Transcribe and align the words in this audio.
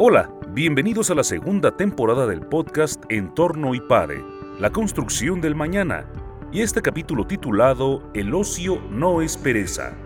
Hola, 0.00 0.30
bienvenidos 0.50 1.10
a 1.10 1.16
la 1.16 1.24
segunda 1.24 1.76
temporada 1.76 2.24
del 2.24 2.42
podcast 2.42 3.02
Entorno 3.08 3.74
IPADE, 3.74 4.24
la 4.60 4.70
construcción 4.70 5.40
del 5.40 5.56
mañana, 5.56 6.06
y 6.52 6.60
este 6.60 6.80
capítulo 6.80 7.26
titulado 7.26 8.08
El 8.14 8.32
ocio 8.32 8.80
no 8.92 9.22
es 9.22 9.36
pereza. 9.36 9.96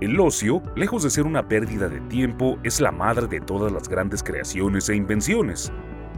El 0.00 0.18
ocio, 0.18 0.64
lejos 0.74 1.04
de 1.04 1.10
ser 1.10 1.26
una 1.26 1.46
pérdida 1.46 1.88
de 1.88 2.00
tiempo, 2.00 2.58
es 2.64 2.80
la 2.80 2.90
madre 2.90 3.28
de 3.28 3.40
todas 3.40 3.70
las 3.70 3.88
grandes 3.88 4.20
creaciones 4.20 4.88
e 4.88 4.96
invenciones. 4.96 5.70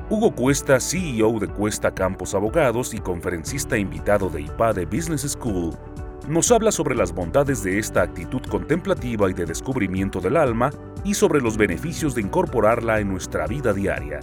Hugo 0.09 0.35
Cuesta, 0.35 0.81
CEO 0.81 1.39
de 1.39 1.49
Cuesta 1.49 1.95
Campos 1.95 2.35
Abogados 2.35 2.95
y 2.95 2.99
conferencista 2.99 3.77
invitado 3.77 4.31
de 4.31 4.41
IPADE 4.41 4.87
Business 4.87 5.31
School, 5.31 5.77
nos 6.31 6.51
habla 6.51 6.73
sobre 6.73 6.95
las 6.95 7.13
bondades 7.13 7.63
de 7.63 7.79
esta 7.79 8.01
actitud 8.01 8.41
contemplativa 8.49 9.29
y 9.29 9.35
de 9.35 9.45
descubrimiento 9.45 10.21
del 10.21 10.39
alma 10.39 10.71
y 11.05 11.15
sobre 11.15 11.41
los 11.41 11.57
beneficios 11.57 12.15
de 12.15 12.23
incorporarla 12.23 13.01
en 13.01 13.09
nuestra 13.09 13.47
vida 13.47 13.73
diaria. 13.73 14.21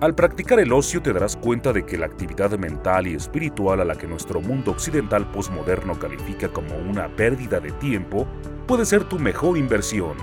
Al 0.00 0.16
practicar 0.16 0.58
el 0.58 0.72
ocio 0.72 1.00
te 1.00 1.12
darás 1.12 1.36
cuenta 1.36 1.72
de 1.72 1.86
que 1.86 1.96
la 1.96 2.06
actividad 2.06 2.58
mental 2.58 3.06
y 3.06 3.14
espiritual 3.14 3.80
a 3.80 3.84
la 3.84 3.94
que 3.94 4.08
nuestro 4.08 4.40
mundo 4.40 4.72
occidental 4.72 5.30
posmoderno 5.30 5.96
califica 5.98 6.48
como 6.48 6.76
una 6.76 7.14
pérdida 7.14 7.60
de 7.60 7.70
tiempo 7.70 8.26
puede 8.66 8.84
ser 8.84 9.04
tu 9.04 9.20
mejor 9.20 9.56
inversión. 9.56 10.16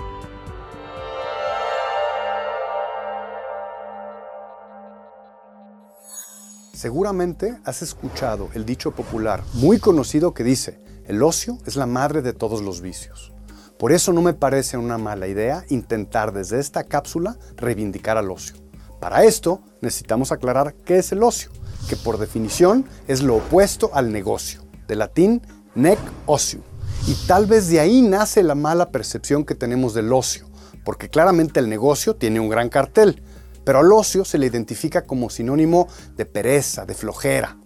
Seguramente 6.74 7.58
has 7.64 7.82
escuchado 7.82 8.48
el 8.54 8.64
dicho 8.64 8.90
popular 8.92 9.42
muy 9.54 9.78
conocido 9.78 10.34
que 10.34 10.44
dice, 10.44 10.78
el 11.06 11.22
ocio 11.22 11.58
es 11.66 11.76
la 11.76 11.86
madre 11.86 12.22
de 12.22 12.32
todos 12.32 12.62
los 12.62 12.80
vicios. 12.80 13.32
Por 13.80 13.92
eso 13.92 14.12
no 14.12 14.20
me 14.20 14.34
parece 14.34 14.76
una 14.76 14.98
mala 14.98 15.26
idea 15.26 15.64
intentar 15.70 16.34
desde 16.34 16.60
esta 16.60 16.84
cápsula 16.84 17.38
reivindicar 17.56 18.18
al 18.18 18.30
ocio. 18.30 18.56
Para 19.00 19.24
esto 19.24 19.62
necesitamos 19.80 20.32
aclarar 20.32 20.74
qué 20.74 20.98
es 20.98 21.12
el 21.12 21.22
ocio, 21.22 21.50
que 21.88 21.96
por 21.96 22.18
definición 22.18 22.84
es 23.08 23.22
lo 23.22 23.36
opuesto 23.36 23.90
al 23.94 24.12
negocio, 24.12 24.60
de 24.86 24.96
latín 24.96 25.40
nec 25.74 25.98
ocium. 26.26 26.62
Y 27.06 27.14
tal 27.26 27.46
vez 27.46 27.68
de 27.68 27.80
ahí 27.80 28.02
nace 28.02 28.42
la 28.42 28.54
mala 28.54 28.90
percepción 28.90 29.46
que 29.46 29.54
tenemos 29.54 29.94
del 29.94 30.12
ocio, 30.12 30.50
porque 30.84 31.08
claramente 31.08 31.58
el 31.58 31.70
negocio 31.70 32.16
tiene 32.16 32.38
un 32.38 32.50
gran 32.50 32.68
cartel, 32.68 33.22
pero 33.64 33.78
al 33.78 33.90
ocio 33.90 34.26
se 34.26 34.36
le 34.36 34.44
identifica 34.44 35.06
como 35.06 35.30
sinónimo 35.30 35.88
de 36.16 36.26
pereza, 36.26 36.84
de 36.84 36.92
flojera, 36.92 37.56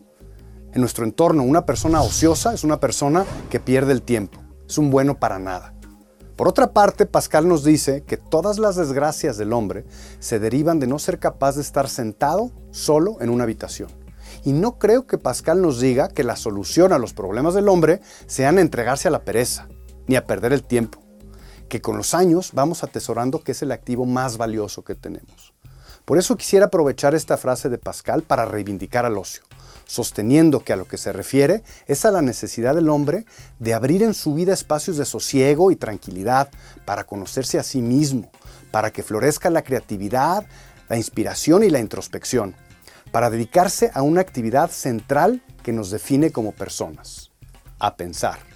en 0.74 0.80
nuestro 0.80 1.04
entorno, 1.04 1.44
una 1.44 1.66
persona 1.66 2.02
ociosa 2.02 2.52
es 2.52 2.64
una 2.64 2.80
persona 2.80 3.24
que 3.48 3.60
pierde 3.60 3.92
el 3.92 4.02
tiempo, 4.02 4.40
es 4.68 4.76
un 4.76 4.90
bueno 4.90 5.20
para 5.20 5.38
nada. 5.38 5.73
Por 6.36 6.48
otra 6.48 6.72
parte, 6.72 7.06
Pascal 7.06 7.46
nos 7.46 7.62
dice 7.62 8.02
que 8.02 8.16
todas 8.16 8.58
las 8.58 8.74
desgracias 8.74 9.36
del 9.36 9.52
hombre 9.52 9.84
se 10.18 10.40
derivan 10.40 10.80
de 10.80 10.88
no 10.88 10.98
ser 10.98 11.20
capaz 11.20 11.54
de 11.54 11.62
estar 11.62 11.88
sentado 11.88 12.50
solo 12.72 13.18
en 13.20 13.30
una 13.30 13.44
habitación. 13.44 13.88
Y 14.42 14.52
no 14.52 14.78
creo 14.78 15.06
que 15.06 15.16
Pascal 15.16 15.62
nos 15.62 15.78
diga 15.78 16.08
que 16.08 16.24
la 16.24 16.34
solución 16.34 16.92
a 16.92 16.98
los 16.98 17.14
problemas 17.14 17.54
del 17.54 17.68
hombre 17.68 18.00
sean 18.26 18.58
entregarse 18.58 19.06
a 19.06 19.12
la 19.12 19.24
pereza, 19.24 19.68
ni 20.08 20.16
a 20.16 20.26
perder 20.26 20.52
el 20.52 20.64
tiempo, 20.64 20.98
que 21.68 21.80
con 21.80 21.96
los 21.96 22.14
años 22.14 22.50
vamos 22.52 22.82
atesorando 22.82 23.42
que 23.42 23.52
es 23.52 23.62
el 23.62 23.70
activo 23.70 24.04
más 24.04 24.36
valioso 24.36 24.82
que 24.82 24.96
tenemos. 24.96 25.54
Por 26.04 26.18
eso 26.18 26.36
quisiera 26.36 26.66
aprovechar 26.66 27.14
esta 27.14 27.36
frase 27.36 27.68
de 27.68 27.78
Pascal 27.78 28.22
para 28.22 28.44
reivindicar 28.44 29.06
al 29.06 29.18
ocio 29.18 29.42
sosteniendo 29.86 30.64
que 30.64 30.72
a 30.72 30.76
lo 30.76 30.86
que 30.86 30.96
se 30.96 31.12
refiere 31.12 31.62
es 31.86 32.04
a 32.04 32.10
la 32.10 32.22
necesidad 32.22 32.74
del 32.74 32.88
hombre 32.88 33.24
de 33.58 33.74
abrir 33.74 34.02
en 34.02 34.14
su 34.14 34.34
vida 34.34 34.52
espacios 34.52 34.96
de 34.96 35.04
sosiego 35.04 35.70
y 35.70 35.76
tranquilidad 35.76 36.48
para 36.84 37.04
conocerse 37.04 37.58
a 37.58 37.62
sí 37.62 37.82
mismo, 37.82 38.30
para 38.70 38.90
que 38.92 39.02
florezca 39.02 39.50
la 39.50 39.62
creatividad, 39.62 40.46
la 40.88 40.96
inspiración 40.96 41.64
y 41.64 41.70
la 41.70 41.80
introspección, 41.80 42.54
para 43.12 43.30
dedicarse 43.30 43.90
a 43.94 44.02
una 44.02 44.20
actividad 44.20 44.70
central 44.70 45.42
que 45.62 45.72
nos 45.72 45.90
define 45.90 46.32
como 46.32 46.52
personas, 46.52 47.30
a 47.78 47.96
pensar. 47.96 48.53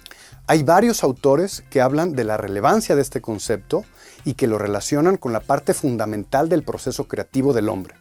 Hay 0.49 0.63
varios 0.63 1.03
autores 1.03 1.63
que 1.69 1.79
hablan 1.79 2.13
de 2.13 2.23
la 2.23 2.35
relevancia 2.35 2.95
de 2.95 3.03
este 3.03 3.21
concepto 3.21 3.85
y 4.25 4.33
que 4.33 4.47
lo 4.47 4.57
relacionan 4.57 5.17
con 5.17 5.31
la 5.31 5.41
parte 5.41 5.75
fundamental 5.75 6.49
del 6.49 6.63
proceso 6.63 7.07
creativo 7.07 7.53
del 7.53 7.69
hombre. 7.69 7.93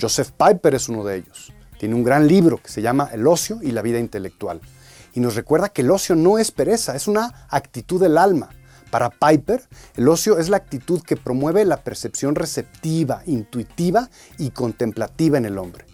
Joseph 0.00 0.30
Piper 0.30 0.76
es 0.76 0.88
uno 0.88 1.02
de 1.02 1.16
ellos. 1.16 1.52
Tiene 1.76 1.96
un 1.96 2.04
gran 2.04 2.28
libro 2.28 2.58
que 2.62 2.68
se 2.68 2.82
llama 2.82 3.10
El 3.12 3.26
ocio 3.26 3.58
y 3.62 3.72
la 3.72 3.82
vida 3.82 3.98
intelectual. 3.98 4.60
Y 5.12 5.18
nos 5.18 5.34
recuerda 5.34 5.70
que 5.70 5.82
el 5.82 5.90
ocio 5.90 6.14
no 6.14 6.38
es 6.38 6.52
pereza, 6.52 6.94
es 6.94 7.08
una 7.08 7.48
actitud 7.50 8.00
del 8.00 8.16
alma. 8.16 8.50
Para 8.92 9.10
Piper, 9.10 9.64
el 9.96 10.06
ocio 10.06 10.38
es 10.38 10.48
la 10.48 10.58
actitud 10.58 11.02
que 11.02 11.16
promueve 11.16 11.64
la 11.64 11.82
percepción 11.82 12.36
receptiva, 12.36 13.22
intuitiva 13.26 14.08
y 14.38 14.50
contemplativa 14.50 15.36
en 15.36 15.46
el 15.46 15.58
hombre. 15.58 15.84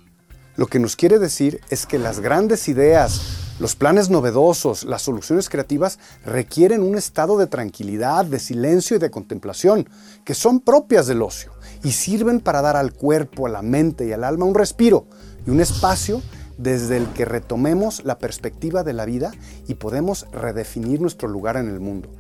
Lo 0.57 0.67
que 0.67 0.81
nos 0.81 0.97
quiere 0.97 1.19
decir 1.19 1.63
es 1.71 1.87
que 1.87 1.99
las 1.99 2.21
grandes 2.21 2.69
ideas, 2.69 3.44
los 3.61 3.77
planes 3.77 4.11
novedosos, 4.11 4.85
las 4.85 5.03
soluciones 5.03 5.49
creativas 5.49 6.01
requieren 6.25 6.83
un 6.83 6.97
estado 6.97 7.39
de 7.39 7.47
tranquilidad, 7.47 8.25
de 8.25 8.41
silencio 8.41 8.97
y 8.97 9.01
de 9.01 9.13
contemplación, 9.13 9.89
que 10.25 10.35
son 10.35 10.61
propias 10.61 11.07
del 11.07 11.23
ocio 11.23 11.53
y 11.85 11.93
sirven 11.93 12.41
para 12.41 12.63
dar 12.63 12.77
al 12.77 12.93
cuerpo, 12.93 13.47
a 13.47 13.51
la 13.51 13.63
mente 13.63 14.07
y 14.07 14.13
al 14.13 14.25
alma 14.25 14.45
un 14.45 14.57
respiro 14.57 15.07
y 15.47 15.51
un 15.51 15.61
espacio 15.61 16.21
desde 16.59 16.97
el 16.97 17.07
que 17.13 17.25
retomemos 17.25 18.05
la 18.05 18.19
perspectiva 18.19 18.83
de 18.83 18.93
la 18.93 19.05
vida 19.05 19.33
y 19.69 19.75
podemos 19.75 20.27
redefinir 20.33 21.01
nuestro 21.01 21.29
lugar 21.29 21.57
en 21.57 21.69
el 21.69 21.79
mundo. 21.79 22.11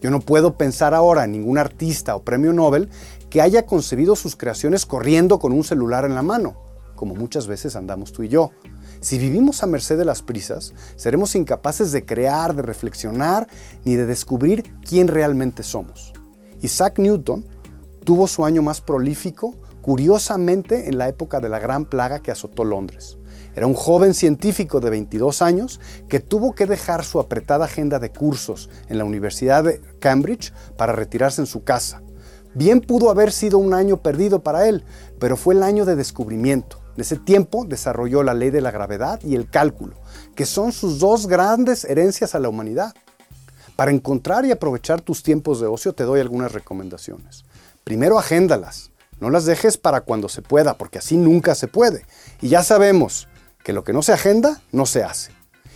Yo 0.00 0.10
no 0.10 0.20
puedo 0.20 0.56
pensar 0.56 0.94
ahora 0.94 1.24
en 1.24 1.32
ningún 1.32 1.58
artista 1.58 2.14
o 2.14 2.22
premio 2.22 2.52
Nobel 2.52 2.90
que 3.28 3.40
haya 3.40 3.66
concebido 3.66 4.14
sus 4.14 4.36
creaciones 4.36 4.86
corriendo 4.86 5.40
con 5.40 5.52
un 5.52 5.64
celular 5.64 6.04
en 6.04 6.14
la 6.14 6.22
mano, 6.22 6.65
como 6.96 7.14
muchas 7.14 7.46
veces 7.46 7.76
andamos 7.76 8.12
tú 8.12 8.24
y 8.24 8.28
yo. 8.28 8.50
Si 9.00 9.18
vivimos 9.18 9.62
a 9.62 9.66
merced 9.66 9.98
de 9.98 10.04
las 10.04 10.22
prisas, 10.22 10.74
seremos 10.96 11.36
incapaces 11.36 11.92
de 11.92 12.04
crear, 12.04 12.56
de 12.56 12.62
reflexionar, 12.62 13.46
ni 13.84 13.94
de 13.94 14.06
descubrir 14.06 14.64
quién 14.80 15.06
realmente 15.06 15.62
somos. 15.62 16.12
Isaac 16.62 16.98
Newton 16.98 17.44
tuvo 18.04 18.26
su 18.26 18.44
año 18.44 18.62
más 18.62 18.80
prolífico 18.80 19.54
curiosamente 19.82 20.88
en 20.88 20.98
la 20.98 21.08
época 21.08 21.38
de 21.38 21.48
la 21.48 21.60
gran 21.60 21.84
plaga 21.84 22.18
que 22.18 22.32
azotó 22.32 22.64
Londres. 22.64 23.18
Era 23.54 23.66
un 23.66 23.74
joven 23.74 24.14
científico 24.14 24.80
de 24.80 24.90
22 24.90 25.42
años 25.42 25.80
que 26.08 26.20
tuvo 26.20 26.54
que 26.54 26.66
dejar 26.66 27.04
su 27.04 27.20
apretada 27.20 27.66
agenda 27.66 27.98
de 27.98 28.10
cursos 28.10 28.68
en 28.88 28.98
la 28.98 29.04
Universidad 29.04 29.64
de 29.64 29.80
Cambridge 30.00 30.52
para 30.76 30.92
retirarse 30.92 31.40
en 31.40 31.46
su 31.46 31.62
casa. 31.62 32.02
Bien 32.54 32.80
pudo 32.80 33.10
haber 33.10 33.32
sido 33.32 33.58
un 33.58 33.74
año 33.74 33.98
perdido 33.98 34.42
para 34.42 34.68
él, 34.68 34.84
pero 35.18 35.36
fue 35.36 35.54
el 35.54 35.62
año 35.62 35.84
de 35.84 35.94
descubrimiento. 35.94 36.80
En 36.96 37.02
ese 37.02 37.16
tiempo 37.16 37.66
desarrolló 37.66 38.22
la 38.22 38.32
ley 38.32 38.48
de 38.48 38.62
la 38.62 38.70
gravedad 38.70 39.20
y 39.22 39.34
el 39.34 39.50
cálculo, 39.50 39.96
que 40.34 40.46
son 40.46 40.72
sus 40.72 40.98
dos 40.98 41.26
grandes 41.26 41.84
herencias 41.84 42.34
a 42.34 42.38
la 42.38 42.48
humanidad. 42.48 42.94
Para 43.76 43.90
encontrar 43.90 44.46
y 44.46 44.50
aprovechar 44.50 45.02
tus 45.02 45.22
tiempos 45.22 45.60
de 45.60 45.66
ocio 45.66 45.92
te 45.92 46.04
doy 46.04 46.20
algunas 46.20 46.52
recomendaciones. 46.52 47.44
Primero, 47.84 48.18
agéndalas. 48.18 48.90
No 49.20 49.28
las 49.28 49.44
dejes 49.44 49.76
para 49.76 50.00
cuando 50.00 50.30
se 50.30 50.40
pueda, 50.40 50.78
porque 50.78 50.98
así 50.98 51.18
nunca 51.18 51.54
se 51.54 51.68
puede. 51.68 52.06
Y 52.40 52.48
ya 52.48 52.62
sabemos 52.62 53.28
que 53.62 53.74
lo 53.74 53.84
que 53.84 53.92
no 53.92 54.00
se 54.00 54.14
agenda, 54.14 54.62
no 54.72 54.86
se 54.86 55.04
hace. 55.04 55.32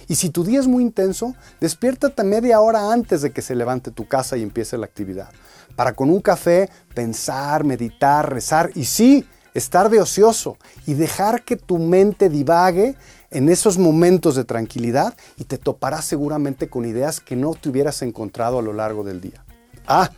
Y 0.08 0.14
si 0.14 0.30
tu 0.30 0.42
día 0.42 0.58
es 0.58 0.66
muy 0.66 0.82
intenso, 0.82 1.34
despiértate 1.60 2.24
media 2.24 2.60
hora 2.60 2.92
antes 2.92 3.20
de 3.20 3.30
que 3.30 3.42
se 3.42 3.54
levante 3.54 3.90
tu 3.90 4.08
casa 4.08 4.38
y 4.38 4.42
empiece 4.42 4.78
la 4.78 4.86
actividad. 4.86 5.28
Para 5.76 5.92
con 5.92 6.10
un 6.10 6.20
café 6.20 6.70
pensar, 6.94 7.64
meditar, 7.64 8.32
rezar 8.32 8.70
y 8.74 8.86
sí, 8.86 9.26
estar 9.54 9.90
de 9.90 10.00
ocioso 10.00 10.56
y 10.86 10.94
dejar 10.94 11.44
que 11.44 11.56
tu 11.56 11.78
mente 11.78 12.28
divague 12.28 12.96
en 13.30 13.48
esos 13.48 13.78
momentos 13.78 14.34
de 14.34 14.44
tranquilidad 14.44 15.14
y 15.36 15.44
te 15.44 15.58
toparás 15.58 16.04
seguramente 16.04 16.68
con 16.68 16.84
ideas 16.84 17.20
que 17.20 17.36
no 17.36 17.54
te 17.54 17.68
hubieras 17.68 18.02
encontrado 18.02 18.58
a 18.58 18.62
lo 18.62 18.72
largo 18.72 19.04
del 19.04 19.20
día. 19.20 19.44
Ah, 19.86 20.10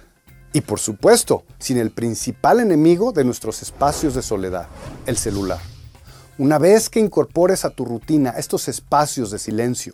y 0.52 0.60
por 0.60 0.78
supuesto, 0.78 1.44
sin 1.58 1.78
el 1.78 1.90
principal 1.90 2.60
enemigo 2.60 3.12
de 3.12 3.24
nuestros 3.24 3.62
espacios 3.62 4.14
de 4.14 4.22
soledad, 4.22 4.66
el 5.06 5.16
celular. 5.16 5.60
Una 6.38 6.58
vez 6.58 6.90
que 6.90 7.00
incorpores 7.00 7.64
a 7.64 7.70
tu 7.70 7.84
rutina 7.84 8.30
estos 8.30 8.68
espacios 8.68 9.30
de 9.30 9.38
silencio, 9.38 9.92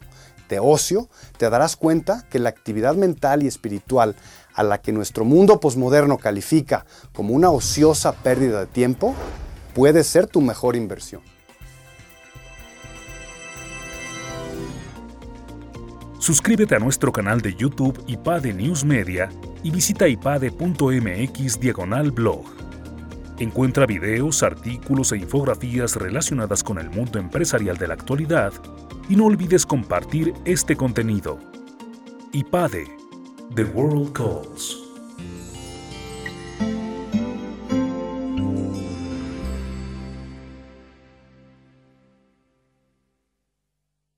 de 0.49 0.59
ocio, 0.61 1.09
te 1.37 1.51
darás 1.51 1.77
cuenta 1.77 2.25
que 2.31 2.39
la 2.39 2.49
actividad 2.49 2.95
mental 2.95 3.43
y 3.43 3.47
espiritual 3.47 4.17
a 4.59 4.65
la 4.65 4.79
que 4.79 4.91
nuestro 4.91 5.25
mundo 5.25 5.61
posmoderno 5.61 6.19
califica 6.19 6.85
como 7.13 7.33
una 7.33 7.49
ociosa 7.51 8.13
pérdida 8.13 8.59
de 8.59 8.67
tiempo 8.67 9.15
puede 9.73 10.03
ser 10.03 10.27
tu 10.27 10.41
mejor 10.41 10.75
inversión. 10.75 11.23
Suscríbete 16.19 16.75
a 16.75 16.81
nuestro 16.81 17.13
canal 17.13 17.41
de 17.41 17.55
YouTube 17.55 18.03
IPADE 18.09 18.53
News 18.53 18.85
Media 18.85 19.31
y 19.63 19.71
visita 19.71 20.09
ipade.mx 20.09 21.61
diagonal 21.61 22.11
blog. 22.11 22.45
Encuentra 23.39 23.87
videos, 23.87 24.43
artículos 24.43 25.13
e 25.13 25.19
infografías 25.19 25.95
relacionadas 25.95 26.65
con 26.65 26.79
el 26.79 26.91
mundo 26.91 27.21
empresarial 27.21 27.77
de 27.77 27.87
la 27.87 27.95
actualidad 27.95 28.53
y 29.09 29.15
no 29.15 29.27
olvides 29.27 29.65
compartir 29.65 30.35
este 30.45 30.75
contenido. 30.75 31.39
IPADE, 32.33 32.98
The 33.51 33.65
World 33.65 34.13
Calls. 34.15 34.88